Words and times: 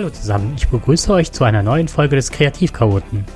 Hallo 0.00 0.08
zusammen, 0.08 0.54
ich 0.56 0.66
begrüße 0.66 1.12
euch 1.12 1.30
zu 1.30 1.44
einer 1.44 1.62
neuen 1.62 1.86
Folge 1.86 2.16
des 2.16 2.30
Kreativchaoten. 2.30 3.26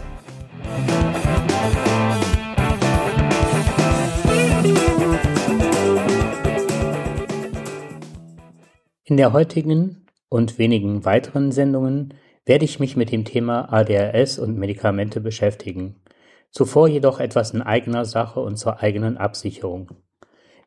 In 9.05 9.19
der 9.19 9.35
heutigen 9.35 10.07
und 10.31 10.59
wenigen 10.59 11.05
weiteren 11.05 11.53
Sendungen 11.53 12.15
werde 12.47 12.65
ich 12.65 12.81
mich 12.81 12.97
mit 12.97 13.13
dem 13.13 13.27
Thema 13.27 13.71
ADHS 13.71 14.39
und 14.39 14.57
Medikamente 14.57 15.21
beschäftigen. 15.21 15.97
Zuvor 16.51 16.89
jedoch 16.89 17.21
etwas 17.21 17.51
in 17.51 17.61
eigener 17.61 18.07
Sache 18.07 18.41
und 18.41 18.57
zur 18.57 18.81
eigenen 18.81 19.19
Absicherung. 19.19 19.91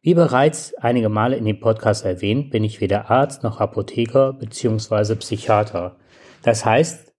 Wie 0.02 0.14
bereits 0.14 0.74
einige 0.76 1.10
Male 1.10 1.36
in 1.36 1.46
dem 1.46 1.60
Podcast 1.60 2.06
erwähnt, 2.06 2.52
bin 2.52 2.64
ich 2.64 2.82
weder 2.82 3.10
Arzt 3.10 3.44
noch 3.44 3.60
Apotheker 3.60 4.34
bzw. 4.34 5.16
Psychiater. 5.16 5.98
Das 6.44 6.66
heißt, 6.66 7.14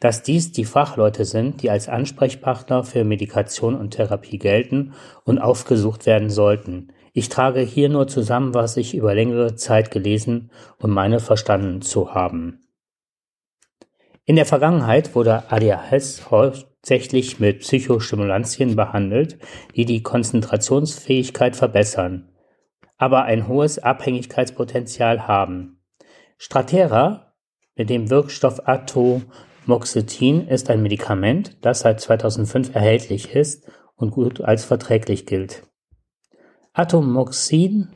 dass 0.00 0.22
dies 0.22 0.52
die 0.52 0.64
Fachleute 0.64 1.24
sind, 1.24 1.62
die 1.62 1.70
als 1.70 1.88
Ansprechpartner 1.88 2.84
für 2.84 3.04
Medikation 3.04 3.74
und 3.74 3.92
Therapie 3.92 4.38
gelten 4.38 4.92
und 5.24 5.38
aufgesucht 5.38 6.04
werden 6.04 6.28
sollten. 6.28 6.92
Ich 7.14 7.28
trage 7.28 7.60
hier 7.60 7.88
nur 7.88 8.08
zusammen, 8.08 8.52
was 8.54 8.76
ich 8.76 8.94
über 8.94 9.14
längere 9.14 9.54
Zeit 9.54 9.90
gelesen 9.90 10.50
und 10.78 10.90
meine 10.90 11.20
verstanden 11.20 11.80
zu 11.80 12.12
haben. 12.12 12.66
In 14.24 14.36
der 14.36 14.46
Vergangenheit 14.46 15.14
wurde 15.14 15.44
ADHS 15.50 16.20
hauptsächlich 16.84 17.40
mit 17.40 17.60
Psychostimulantien 17.60 18.76
behandelt, 18.76 19.38
die 19.74 19.86
die 19.86 20.02
Konzentrationsfähigkeit 20.02 21.56
verbessern 21.56 22.28
aber 22.96 23.24
ein 23.24 23.48
hohes 23.48 23.78
Abhängigkeitspotenzial 23.78 25.26
haben. 25.26 25.80
Stratera 26.38 27.34
mit 27.76 27.90
dem 27.90 28.08
Wirkstoff 28.08 28.68
Atomoxetin 28.68 30.46
ist 30.48 30.70
ein 30.70 30.80
Medikament, 30.82 31.58
das 31.62 31.80
seit 31.80 32.00
2005 32.00 32.72
erhältlich 32.74 33.34
ist 33.34 33.68
und 33.96 34.12
gut 34.12 34.40
als 34.40 34.64
verträglich 34.64 35.26
gilt. 35.26 35.66
Atomoxin, 36.72 37.88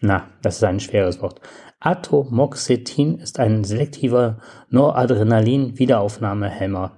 na, 0.00 0.30
das 0.42 0.56
ist 0.56 0.64
ein 0.64 0.80
schweres 0.80 1.20
Wort. 1.20 1.42
Atomoxetin 1.80 3.18
ist 3.18 3.38
ein 3.38 3.64
selektiver 3.64 4.38
Noradrenalin-Wiederaufnahmehemmer, 4.70 6.97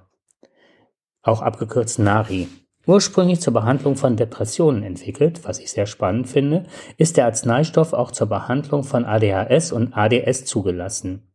auch 1.23 1.41
abgekürzt 1.41 1.99
NARI. 1.99 2.47
Ursprünglich 2.87 3.41
zur 3.41 3.53
Behandlung 3.53 3.95
von 3.95 4.15
Depressionen 4.15 4.83
entwickelt, 4.83 5.41
was 5.43 5.59
ich 5.59 5.71
sehr 5.71 5.85
spannend 5.85 6.27
finde, 6.27 6.63
ist 6.97 7.17
der 7.17 7.25
Arzneistoff 7.25 7.93
auch 7.93 8.11
zur 8.11 8.27
Behandlung 8.27 8.83
von 8.83 9.05
ADHS 9.05 9.71
und 9.71 9.95
ADS 9.95 10.45
zugelassen. 10.45 11.27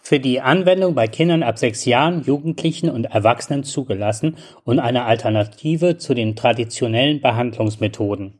Für 0.00 0.20
die 0.20 0.40
Anwendung 0.40 0.94
bei 0.94 1.08
Kindern 1.08 1.42
ab 1.42 1.58
sechs 1.58 1.84
Jahren, 1.84 2.22
Jugendlichen 2.22 2.88
und 2.88 3.06
Erwachsenen 3.06 3.64
zugelassen 3.64 4.36
und 4.64 4.78
eine 4.78 5.04
Alternative 5.04 5.98
zu 5.98 6.14
den 6.14 6.36
traditionellen 6.36 7.20
Behandlungsmethoden. 7.20 8.38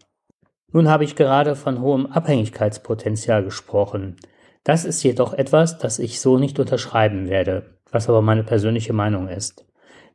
Nun 0.72 0.88
habe 0.88 1.04
ich 1.04 1.16
gerade 1.16 1.56
von 1.56 1.80
hohem 1.80 2.06
Abhängigkeitspotenzial 2.06 3.42
gesprochen. 3.42 4.16
Das 4.64 4.84
ist 4.84 5.02
jedoch 5.02 5.34
etwas, 5.34 5.78
das 5.78 5.98
ich 5.98 6.20
so 6.20 6.38
nicht 6.38 6.58
unterschreiben 6.58 7.28
werde, 7.28 7.78
was 7.90 8.08
aber 8.08 8.22
meine 8.22 8.44
persönliche 8.44 8.92
Meinung 8.92 9.28
ist. 9.28 9.66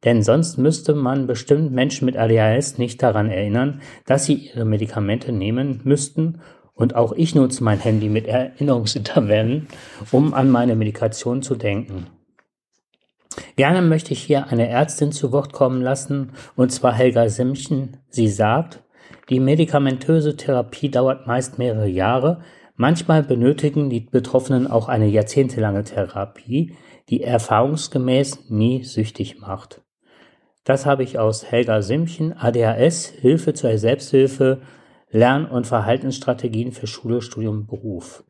Denn 0.04 0.22
sonst 0.22 0.58
müsste 0.58 0.94
man 0.96 1.28
bestimmt 1.28 1.72
Menschen 1.72 2.06
mit 2.06 2.18
ADHS 2.18 2.78
nicht 2.78 3.02
daran 3.02 3.30
erinnern, 3.30 3.82
dass 4.06 4.26
sie 4.26 4.34
ihre 4.34 4.66
Medikamente 4.66 5.32
nehmen 5.32 5.82
müssten. 5.84 6.42
Und 6.74 6.96
auch 6.96 7.14
ich 7.14 7.36
nutze 7.36 7.64
mein 7.64 7.80
Handy 7.80 8.10
mit 8.10 8.28
Erinnerungsintervallen, 8.28 9.68
um 10.12 10.34
an 10.34 10.50
meine 10.50 10.76
Medikation 10.76 11.42
zu 11.42 11.56
denken. 11.56 12.08
Gerne 13.56 13.82
möchte 13.82 14.14
ich 14.14 14.22
hier 14.22 14.48
eine 14.48 14.68
Ärztin 14.68 15.12
zu 15.12 15.32
Wort 15.32 15.54
kommen 15.54 15.82
lassen, 15.82 16.32
und 16.56 16.72
zwar 16.72 16.94
Helga 16.94 17.30
Simchen. 17.30 17.98
Sie 18.10 18.28
sagt, 18.28 18.84
die 19.30 19.40
medikamentöse 19.40 20.36
Therapie 20.36 20.90
dauert 20.90 21.28
meist 21.28 21.58
mehrere 21.58 21.88
Jahre, 21.88 22.42
manchmal 22.76 23.24
benötigen 23.24 23.90
die 23.90 24.02
Betroffenen 24.02 24.68
auch 24.68 24.90
eine 24.90 25.08
jahrzehntelange 25.08 25.84
Therapie, 25.84 26.76
die 27.10 27.24
erfahrungsgemäß 27.24 28.50
nie 28.50 28.84
süchtig 28.84 29.40
macht. 29.40 29.83
Das 30.64 30.86
habe 30.86 31.04
ich 31.04 31.20
aus 31.20 31.52
Helga 31.52 31.82
Simchen, 31.82 32.34
ADHS, 32.34 33.08
Hilfe 33.08 33.54
zur 33.54 33.78
Selbsthilfe, 33.78 34.62
Lern- 35.10 35.46
und 35.46 35.68
Verhaltensstrategien 35.68 36.72
für 36.72 36.88
Schule, 36.88 37.22
Studium, 37.22 37.68
Beruf. 37.68 38.24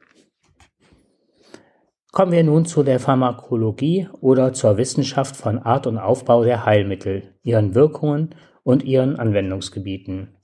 Kommen 2.11 2.31
wir 2.31 2.43
nun 2.43 2.65
zu 2.65 2.83
der 2.83 2.99
Pharmakologie 2.99 4.07
oder 4.21 4.53
zur 4.53 4.77
Wissenschaft 4.77 5.35
von 5.35 5.59
Art 5.59 5.87
und 5.87 5.97
Aufbau 5.97 6.43
der 6.43 6.65
Heilmittel, 6.65 7.35
ihren 7.41 7.73
Wirkungen 7.73 8.35
und 8.63 8.83
ihren 8.83 9.15
Anwendungsgebieten. 9.17 10.35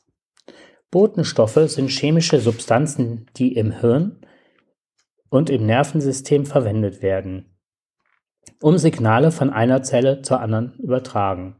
Botenstoffe 0.92 1.60
sind 1.68 1.90
chemische 1.90 2.40
Substanzen, 2.40 3.28
die 3.38 3.54
im 3.54 3.72
Hirn 3.72 4.26
und 5.30 5.50
im 5.52 5.66
Nervensystem 5.66 6.46
verwendet 6.46 7.04
werden, 7.04 7.56
um 8.62 8.78
Signale 8.78 9.32
von 9.32 9.52
einer 9.52 9.84
Zelle 9.84 10.24
zur 10.24 10.40
anderen 10.40 10.74
übertragen. 10.80 11.56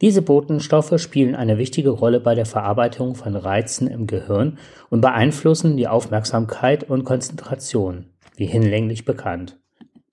Diese 0.00 0.22
Botenstoffe 0.22 1.00
spielen 1.00 1.34
eine 1.34 1.58
wichtige 1.58 1.90
Rolle 1.90 2.20
bei 2.20 2.34
der 2.34 2.46
Verarbeitung 2.46 3.14
von 3.14 3.36
Reizen 3.36 3.86
im 3.86 4.06
Gehirn 4.06 4.58
und 4.90 5.00
beeinflussen 5.00 5.76
die 5.76 5.88
Aufmerksamkeit 5.88 6.88
und 6.88 7.04
Konzentration, 7.04 8.06
wie 8.36 8.46
hinlänglich 8.46 9.04
bekannt. 9.04 9.58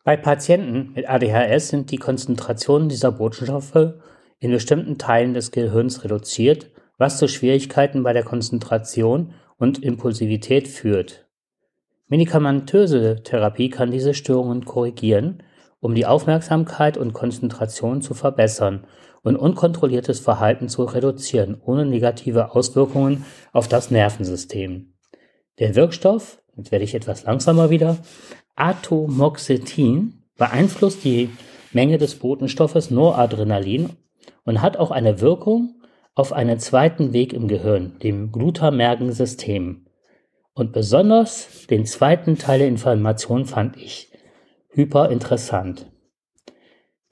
Bei 0.03 0.17
Patienten 0.17 0.93
mit 0.95 1.09
ADHS 1.09 1.69
sind 1.69 1.91
die 1.91 1.97
Konzentrationen 1.97 2.89
dieser 2.89 3.11
Botenstoffe 3.11 3.93
in 4.39 4.51
bestimmten 4.51 4.97
Teilen 4.97 5.33
des 5.33 5.51
Gehirns 5.51 6.03
reduziert, 6.03 6.71
was 6.97 7.17
zu 7.17 7.27
Schwierigkeiten 7.27 8.03
bei 8.03 8.13
der 8.13 8.23
Konzentration 8.23 9.33
und 9.57 9.83
Impulsivität 9.83 10.67
führt. 10.67 11.27
Medikamentöse 12.07 13.21
Therapie 13.23 13.69
kann 13.69 13.91
diese 13.91 14.13
Störungen 14.13 14.65
korrigieren, 14.65 15.43
um 15.79 15.95
die 15.95 16.05
Aufmerksamkeit 16.05 16.97
und 16.97 17.13
Konzentration 17.13 18.01
zu 18.01 18.13
verbessern 18.13 18.85
und 19.23 19.35
unkontrolliertes 19.35 20.19
Verhalten 20.19 20.69
zu 20.69 20.83
reduzieren, 20.83 21.59
ohne 21.63 21.85
negative 21.85 22.55
Auswirkungen 22.55 23.25
auf 23.51 23.67
das 23.67 23.91
Nervensystem. 23.91 24.93
Der 25.59 25.75
Wirkstoff, 25.75 26.41
jetzt 26.55 26.71
werde 26.71 26.85
ich 26.85 26.95
etwas 26.95 27.23
langsamer 27.23 27.69
wieder, 27.69 27.97
Atomoxetin 28.55 30.23
beeinflusst 30.37 31.03
die 31.03 31.29
Menge 31.71 31.97
des 31.97 32.15
Botenstoffes 32.15 32.91
Noradrenalin 32.91 33.91
und 34.43 34.61
hat 34.61 34.77
auch 34.77 34.91
eine 34.91 35.21
Wirkung 35.21 35.81
auf 36.15 36.33
einen 36.33 36.59
zweiten 36.59 37.13
Weg 37.13 37.33
im 37.33 37.47
Gehirn, 37.47 37.97
dem 37.99 38.31
glutamergen 38.31 39.13
System. 39.13 39.85
Und 40.53 40.73
besonders 40.73 41.67
den 41.67 41.85
zweiten 41.85 42.37
Teil 42.37 42.59
der 42.59 42.67
Information 42.67 43.45
fand 43.45 43.77
ich 43.77 44.11
hyper 44.69 45.09
interessant. 45.09 45.91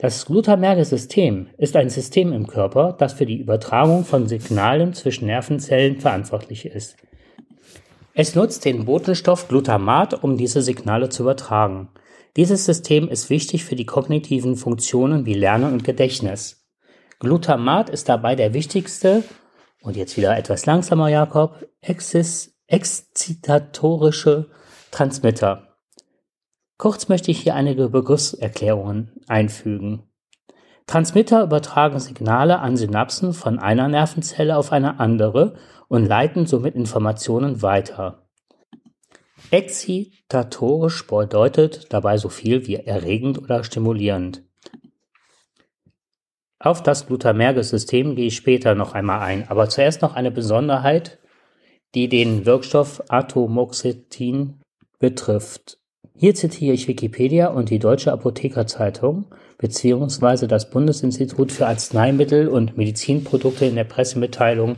Das 0.02 0.26
glutamerge 0.26 0.86
System 0.86 1.48
ist 1.58 1.76
ein 1.76 1.90
System 1.90 2.32
im 2.32 2.48
Körper, 2.48 2.96
das 2.98 3.12
für 3.12 3.26
die 3.26 3.38
Übertragung 3.38 4.06
von 4.06 4.30
Signalen 4.30 4.94
zwischen 4.94 5.26
Nervenzellen 5.26 6.00
verantwortlich 6.00 6.66
ist. 6.66 6.96
Es 8.14 8.34
nutzt 8.34 8.64
den 8.64 8.86
Botenstoff 8.86 9.50
Glutamat, 9.50 10.24
um 10.24 10.38
diese 10.38 10.62
Signale 10.62 11.10
zu 11.10 11.24
übertragen. 11.24 11.90
Dieses 12.38 12.64
System 12.64 13.10
ist 13.10 13.30
wichtig 13.30 13.66
für 13.66 13.76
die 13.76 13.86
kognitiven 13.86 14.56
Funktionen 14.56 15.26
wie 15.26 15.34
Lernen 15.34 15.74
und 15.74 15.84
Gedächtnis. 15.84 16.66
Glutamat 17.20 17.90
ist 17.90 18.08
dabei 18.08 18.36
der 18.36 18.54
wichtigste, 18.54 19.26
und 19.82 19.98
jetzt 19.98 20.16
wieder 20.16 20.38
etwas 20.38 20.66
langsamer, 20.66 21.10
Jakob, 21.10 21.68
exzitatorische 21.82 24.50
Transmitter. 24.92 25.69
Kurz 26.80 27.10
möchte 27.10 27.30
ich 27.30 27.42
hier 27.42 27.56
einige 27.56 27.90
Begriffserklärungen 27.90 29.12
einfügen. 29.28 30.04
Transmitter 30.88 31.44
übertragen 31.44 32.00
Signale 32.00 32.60
an 32.60 32.78
Synapsen 32.78 33.34
von 33.34 33.60
einer 33.60 33.90
Nervenzelle 33.90 34.56
auf 34.56 34.72
eine 34.72 34.98
andere 34.98 35.58
und 35.90 36.06
leiten 36.06 36.46
somit 36.46 36.76
Informationen 36.76 37.62
weiter. 37.62 38.30
Exzitatorisch 39.52 41.06
bedeutet 41.06 41.92
dabei 41.92 42.16
so 42.16 42.30
viel 42.30 42.66
wie 42.66 42.76
erregend 42.76 43.40
oder 43.40 43.66
stimulierend. 43.66 44.46
Auf 46.60 46.82
das 46.82 47.08
Glutamerge-System 47.08 48.16
gehe 48.16 48.28
ich 48.28 48.38
später 48.38 48.74
noch 48.74 48.94
einmal 48.94 49.20
ein, 49.20 49.50
aber 49.50 49.68
zuerst 49.68 50.02
noch 50.02 50.16
eine 50.16 50.32
Besonderheit, 50.32 51.20
die 51.94 52.08
den 52.08 52.46
Wirkstoff 52.46 53.04
Atomoxetin 53.10 54.62
betrifft. 54.98 55.80
Hier 56.22 56.36
zitiere 56.36 56.74
ich 56.74 56.90
Wikipedia 56.90 57.48
und 57.48 57.70
die 57.70 57.80
Deutsche 57.80 58.12
Apothekerzeitung 58.12 59.28
beziehungsweise 59.58 60.50
das 60.50 60.70
Bundesinstitut 60.70 61.54
für 61.54 61.66
Arzneimittel 61.66 62.50
und 62.50 62.76
Medizinprodukte 62.76 63.66
in 63.66 63.76
der 63.76 63.86
Pressemitteilung 63.86 64.76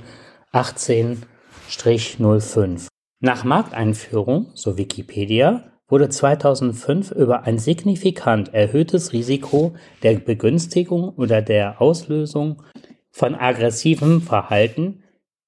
18-05. 0.53 2.85
Nach 3.21 3.43
Markteinführung, 3.43 4.51
so 4.53 4.77
Wikipedia, 4.77 5.63
wurde 5.87 6.09
2005 6.09 7.09
über 7.09 7.41
ein 7.45 7.57
signifikant 7.57 8.53
erhöhtes 8.53 9.11
Risiko 9.11 9.73
der 10.03 10.19
Begünstigung 10.19 11.09
oder 11.09 11.41
der 11.41 11.81
Auslösung 11.81 12.61
von 13.09 13.33
aggressivem 13.33 14.21
Verhalten, 14.21 15.01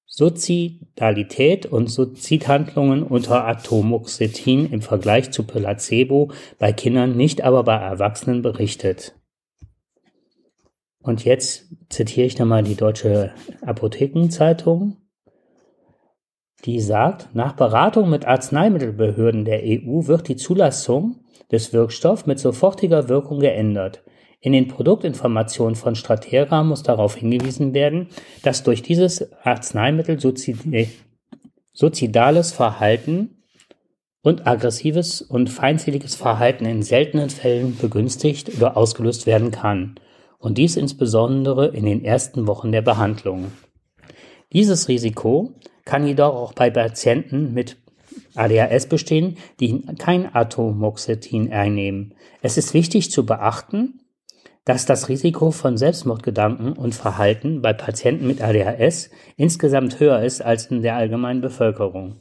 Suizidalität 0.06 1.66
und 1.66 1.88
Suizidhandlungen 1.88 3.02
unter 3.02 3.46
Atomoxetin 3.46 4.70
im 4.70 4.82
Vergleich 4.82 5.30
zu 5.30 5.44
Placebo 5.44 6.30
bei 6.58 6.72
Kindern, 6.72 7.16
nicht 7.16 7.42
aber 7.42 7.64
bei 7.64 7.76
Erwachsenen 7.76 8.42
berichtet. 8.42 9.14
Und 11.00 11.24
jetzt 11.24 11.66
zitiere 11.90 12.26
ich 12.26 12.38
nochmal 12.38 12.62
die 12.62 12.76
Deutsche 12.76 13.34
Apothekenzeitung 13.62 14.98
die 16.64 16.80
sagt, 16.80 17.34
nach 17.34 17.52
Beratung 17.52 18.08
mit 18.08 18.26
Arzneimittelbehörden 18.26 19.44
der 19.44 19.60
EU 19.64 20.06
wird 20.06 20.28
die 20.28 20.36
Zulassung 20.36 21.16
des 21.52 21.72
Wirkstoffs 21.72 22.26
mit 22.26 22.38
sofortiger 22.38 23.08
Wirkung 23.08 23.40
geändert. 23.40 24.02
In 24.44 24.52
den 24.52 24.68
Produktinformationen 24.68 25.74
von 25.74 25.94
Stratera 25.94 26.62
muss 26.64 26.82
darauf 26.82 27.16
hingewiesen 27.16 27.72
werden, 27.72 28.08
dass 28.42 28.62
durch 28.62 28.82
dieses 28.82 29.32
Arzneimittel 29.42 30.20
suizidales 31.72 32.52
Verhalten 32.52 33.42
und 34.20 34.46
aggressives 34.46 35.22
und 35.22 35.48
feindseliges 35.48 36.14
Verhalten 36.14 36.66
in 36.66 36.82
seltenen 36.82 37.30
Fällen 37.30 37.78
begünstigt 37.78 38.54
oder 38.54 38.76
ausgelöst 38.76 39.24
werden 39.24 39.50
kann. 39.50 39.94
Und 40.36 40.58
dies 40.58 40.76
insbesondere 40.76 41.68
in 41.68 41.86
den 41.86 42.04
ersten 42.04 42.46
Wochen 42.46 42.70
der 42.70 42.82
Behandlung. 42.82 43.50
Dieses 44.52 44.88
Risiko 44.88 45.54
kann 45.86 46.06
jedoch 46.06 46.34
auch 46.34 46.52
bei 46.52 46.68
Patienten 46.68 47.54
mit 47.54 47.78
ADHS 48.34 48.90
bestehen, 48.90 49.38
die 49.58 49.86
kein 49.96 50.34
Atomoxetin 50.34 51.50
einnehmen. 51.50 52.12
Es 52.42 52.58
ist 52.58 52.74
wichtig 52.74 53.10
zu 53.10 53.24
beachten, 53.24 54.00
dass 54.64 54.86
das 54.86 55.08
Risiko 55.08 55.50
von 55.50 55.76
Selbstmordgedanken 55.76 56.72
und 56.72 56.94
Verhalten 56.94 57.60
bei 57.60 57.72
Patienten 57.72 58.26
mit 58.26 58.40
ADHS 58.40 59.10
insgesamt 59.36 60.00
höher 60.00 60.22
ist 60.22 60.42
als 60.42 60.66
in 60.66 60.82
der 60.82 60.96
allgemeinen 60.96 61.40
Bevölkerung. 61.40 62.20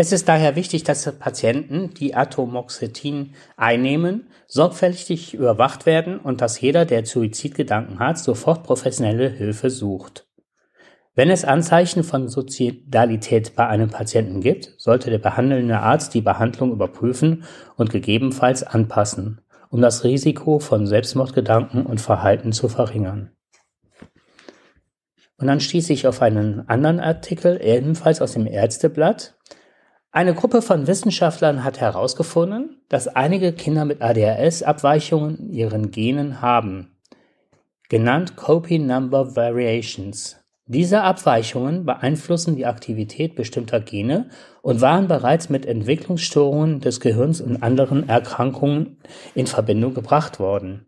Es 0.00 0.12
ist 0.12 0.28
daher 0.28 0.54
wichtig, 0.54 0.84
dass 0.84 1.10
Patienten, 1.18 1.92
die 1.92 2.14
Atomoxetin 2.14 3.34
einnehmen, 3.56 4.28
sorgfältig 4.46 5.34
überwacht 5.34 5.86
werden 5.86 6.20
und 6.20 6.40
dass 6.40 6.60
jeder, 6.60 6.84
der 6.84 7.04
Suizidgedanken 7.04 7.98
hat, 7.98 8.16
sofort 8.16 8.62
professionelle 8.62 9.28
Hilfe 9.28 9.70
sucht. 9.70 10.28
Wenn 11.16 11.30
es 11.30 11.44
Anzeichen 11.44 12.04
von 12.04 12.28
Suizidalität 12.28 13.56
bei 13.56 13.66
einem 13.66 13.90
Patienten 13.90 14.40
gibt, 14.40 14.72
sollte 14.78 15.10
der 15.10 15.18
behandelnde 15.18 15.80
Arzt 15.80 16.14
die 16.14 16.20
Behandlung 16.20 16.70
überprüfen 16.70 17.42
und 17.74 17.90
gegebenenfalls 17.90 18.62
anpassen, 18.62 19.40
um 19.70 19.80
das 19.80 20.04
Risiko 20.04 20.58
von 20.58 20.86
Selbstmordgedanken 20.86 21.86
und 21.86 22.00
Verhalten 22.00 22.52
zu 22.52 22.68
verringern. 22.68 23.30
Und 25.38 25.46
dann 25.46 25.60
stieß 25.60 25.90
ich 25.90 26.06
auf 26.06 26.20
einen 26.20 26.68
anderen 26.68 27.00
Artikel, 27.00 27.60
ebenfalls 27.62 28.20
aus 28.20 28.32
dem 28.32 28.46
Ärzteblatt. 28.46 29.36
Eine 30.10 30.34
Gruppe 30.34 30.62
von 30.62 30.86
Wissenschaftlern 30.86 31.62
hat 31.62 31.80
herausgefunden, 31.80 32.82
dass 32.88 33.08
einige 33.08 33.52
Kinder 33.52 33.84
mit 33.84 34.02
ADHS 34.02 34.62
Abweichungen 34.62 35.38
in 35.38 35.50
ihren 35.50 35.90
Genen 35.90 36.40
haben, 36.40 36.96
genannt 37.88 38.34
Copy 38.34 38.78
Number 38.78 39.36
Variations. 39.36 40.36
Diese 40.70 41.00
Abweichungen 41.00 41.86
beeinflussen 41.86 42.54
die 42.54 42.66
Aktivität 42.66 43.34
bestimmter 43.34 43.80
Gene 43.80 44.28
und 44.60 44.82
waren 44.82 45.08
bereits 45.08 45.48
mit 45.48 45.64
Entwicklungsstörungen 45.64 46.80
des 46.80 47.00
Gehirns 47.00 47.40
und 47.40 47.62
anderen 47.62 48.06
Erkrankungen 48.06 48.98
in 49.34 49.46
Verbindung 49.46 49.94
gebracht 49.94 50.38
worden. 50.38 50.86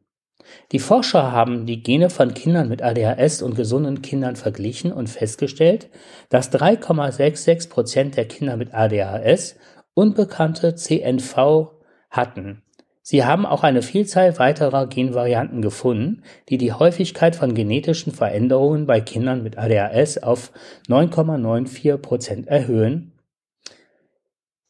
Die 0.72 0.80
Forscher 0.80 1.32
haben 1.32 1.64
die 1.64 1.82
Gene 1.82 2.10
von 2.10 2.34
Kindern 2.34 2.68
mit 2.68 2.82
ADHS 2.82 3.40
und 3.40 3.54
gesunden 3.54 4.02
Kindern 4.02 4.36
verglichen 4.36 4.92
und 4.92 5.08
festgestellt, 5.08 5.88
dass 6.28 6.52
3,66 6.52 7.70
Prozent 7.70 8.18
der 8.18 8.26
Kinder 8.26 8.58
mit 8.58 8.74
ADHS 8.74 9.56
unbekannte 9.94 10.74
CNV 10.74 11.70
hatten 12.10 12.62
Sie 13.02 13.24
haben 13.24 13.46
auch 13.46 13.62
eine 13.62 13.82
Vielzahl 13.82 14.38
weiterer 14.38 14.86
Genvarianten 14.86 15.62
gefunden, 15.62 16.22
die 16.48 16.58
die 16.58 16.72
Häufigkeit 16.72 17.34
von 17.34 17.54
genetischen 17.54 18.12
Veränderungen 18.12 18.86
bei 18.86 19.00
Kindern 19.00 19.42
mit 19.42 19.56
ADHS 19.56 20.18
auf 20.18 20.52
9,94 20.88 21.96
Prozent 21.96 22.48
erhöhen. 22.48 23.12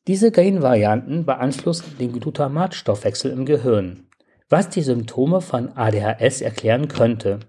Diese 0.07 0.31
Genvarianten 0.31 1.27
beeinflussen 1.27 1.97
den 1.99 2.13
Glutamatstoffwechsel 2.13 3.33
im 3.33 3.45
Gehirn, 3.45 4.09
was 4.49 4.69
die 4.69 4.83
Symptome 4.83 5.41
von 5.41 5.77
ADHS 5.77 6.41
erklären 6.41 6.89
könnte. 6.89 7.41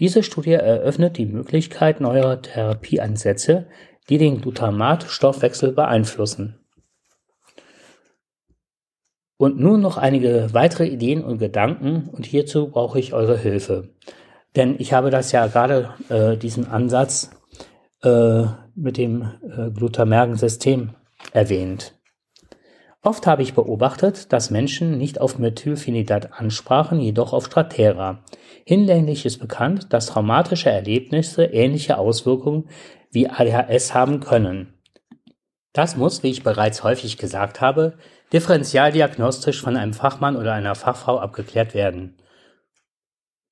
Diese 0.00 0.22
Studie 0.22 0.54
eröffnet 0.54 1.18
die 1.18 1.26
Möglichkeit 1.26 2.00
neuer 2.00 2.40
Therapieansätze, 2.40 3.66
die 4.08 4.18
den 4.18 4.40
Glutamatstoffwechsel 4.40 5.72
beeinflussen. 5.72 6.58
Und 9.40 9.58
nun 9.58 9.80
noch 9.80 9.96
einige 9.96 10.48
weitere 10.52 10.86
Ideen 10.86 11.24
und 11.24 11.38
Gedanken 11.38 12.10
und 12.12 12.26
hierzu 12.26 12.68
brauche 12.68 12.98
ich 12.98 13.14
eure 13.14 13.38
Hilfe. 13.38 13.88
Denn 14.54 14.76
ich 14.78 14.92
habe 14.92 15.08
das 15.08 15.32
ja 15.32 15.46
gerade, 15.46 15.94
äh, 16.10 16.36
diesen 16.36 16.66
Ansatz 16.66 17.30
äh, 18.02 18.42
mit 18.74 18.98
dem 18.98 19.22
äh, 19.42 19.70
Glutamergensystem 19.70 20.90
erwähnt. 21.32 21.94
Oft 23.02 23.26
habe 23.26 23.40
ich 23.40 23.54
beobachtet, 23.54 24.30
dass 24.30 24.50
Menschen 24.50 24.98
nicht 24.98 25.22
auf 25.22 25.38
Methylphenidat 25.38 26.38
ansprachen, 26.38 27.00
jedoch 27.00 27.32
auf 27.32 27.46
Stratera. 27.46 28.22
Hinlänglich 28.66 29.24
ist 29.24 29.38
bekannt, 29.38 29.94
dass 29.94 30.08
traumatische 30.08 30.68
Erlebnisse 30.68 31.44
ähnliche 31.44 31.96
Auswirkungen 31.96 32.68
wie 33.10 33.30
ADHS 33.30 33.94
haben 33.94 34.20
können. 34.20 34.74
Das 35.72 35.96
muss, 35.96 36.22
wie 36.22 36.30
ich 36.30 36.42
bereits 36.42 36.82
häufig 36.82 37.16
gesagt 37.16 37.60
habe, 37.60 37.96
differentialdiagnostisch 38.32 39.60
von 39.60 39.76
einem 39.76 39.92
Fachmann 39.92 40.36
oder 40.36 40.52
einer 40.52 40.74
Fachfrau 40.74 41.18
abgeklärt 41.18 41.74
werden. 41.74 42.16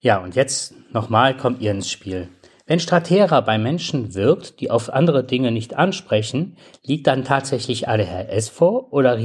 Ja, 0.01 0.19
und 0.19 0.37
jetzt 0.37 0.75
nochmal 0.93 1.37
kommt 1.37 1.61
ihr 1.61 1.71
ins 1.71 1.91
Spiel. 1.91 2.29
Wenn 2.67 2.81
Stratera 2.81 3.41
bei 3.41 3.57
Menschen 3.57 4.15
wirkt, 4.15 4.61
die 4.61 4.71
auf 4.71 4.93
andere 4.93 5.25
Dinge 5.25 5.51
nicht 5.51 5.75
ansprechen, 5.75 6.59
liegt 6.85 7.07
dann 7.07 7.25
tatsächlich 7.25 7.89
ADHS 7.89 8.51
vor 8.51 8.93
oder 8.93 9.17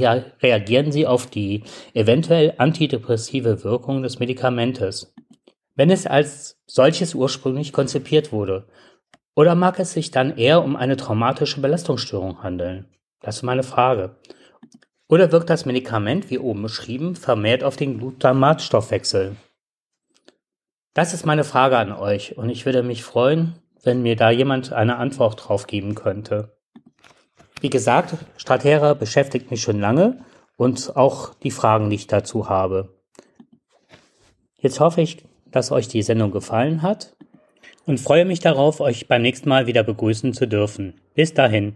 reagieren 0.42 0.92
sie 0.92 1.06
auf 1.06 1.26
die 1.26 1.62
eventuell 1.92 2.54
antidepressive 2.56 3.62
Wirkung 3.62 4.02
des 4.02 4.18
Medikamentes? 4.18 5.14
Wenn 5.74 5.90
es 5.90 6.06
als 6.06 6.58
solches 6.66 7.14
ursprünglich 7.14 7.72
konzipiert 7.72 8.32
wurde, 8.32 8.66
oder 9.34 9.54
mag 9.54 9.78
es 9.80 9.92
sich 9.92 10.10
dann 10.10 10.36
eher 10.36 10.62
um 10.62 10.76
eine 10.76 10.96
traumatische 10.96 11.60
Belastungsstörung 11.60 12.42
handeln? 12.42 12.86
Das 13.20 13.36
ist 13.36 13.42
meine 13.42 13.62
Frage. 13.62 14.16
Oder 15.08 15.32
wirkt 15.32 15.50
das 15.50 15.66
Medikament, 15.66 16.30
wie 16.30 16.38
oben 16.38 16.62
beschrieben, 16.62 17.16
vermehrt 17.16 17.64
auf 17.64 17.76
den 17.76 17.98
Glutamatstoffwechsel? 17.98 19.36
Das 20.94 21.12
ist 21.12 21.26
meine 21.26 21.44
Frage 21.44 21.76
an 21.76 21.92
euch 21.92 22.38
und 22.38 22.48
ich 22.48 22.64
würde 22.64 22.82
mich 22.82 23.02
freuen, 23.02 23.54
wenn 23.82 24.02
mir 24.02 24.16
da 24.16 24.30
jemand 24.30 24.72
eine 24.72 24.96
Antwort 24.96 25.48
drauf 25.48 25.66
geben 25.66 25.94
könnte. 25.94 26.56
Wie 27.60 27.70
gesagt, 27.70 28.14
Stratera 28.36 28.94
beschäftigt 28.94 29.50
mich 29.50 29.62
schon 29.62 29.80
lange 29.80 30.24
und 30.56 30.96
auch 30.96 31.34
die 31.34 31.50
Fragen, 31.50 31.90
die 31.90 31.96
ich 31.96 32.06
dazu 32.06 32.48
habe. 32.48 32.94
Jetzt 34.56 34.80
hoffe 34.80 35.02
ich, 35.02 35.24
dass 35.46 35.72
euch 35.72 35.88
die 35.88 36.02
Sendung 36.02 36.30
gefallen 36.30 36.82
hat 36.82 37.14
und 37.86 38.00
freue 38.00 38.24
mich 38.24 38.40
darauf, 38.40 38.80
euch 38.80 39.08
beim 39.08 39.22
nächsten 39.22 39.48
Mal 39.48 39.66
wieder 39.66 39.82
begrüßen 39.82 40.32
zu 40.32 40.46
dürfen. 40.46 40.94
Bis 41.14 41.34
dahin. 41.34 41.74